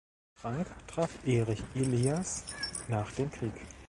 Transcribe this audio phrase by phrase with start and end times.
[0.33, 2.43] Frank traf Erich Elias
[2.87, 3.53] nach dem Krieg.